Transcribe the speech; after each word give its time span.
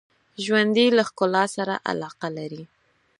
ژوندي 0.43 0.87
له 0.97 1.03
ښکلا 1.09 1.43
سره 1.55 1.73
علاقه 1.89 2.27
لري 2.37 2.63